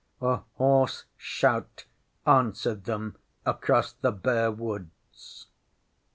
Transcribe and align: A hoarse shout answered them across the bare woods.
A 0.19 0.37
hoarse 0.55 1.05
shout 1.15 1.85
answered 2.25 2.85
them 2.85 3.17
across 3.45 3.93
the 3.93 4.11
bare 4.11 4.49
woods. 4.51 5.45